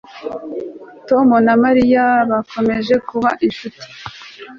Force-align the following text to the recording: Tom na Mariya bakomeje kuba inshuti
Tom 1.07 1.27
na 1.45 1.53
Mariya 1.63 2.05
bakomeje 2.31 2.95
kuba 3.09 3.29
inshuti 3.45 3.85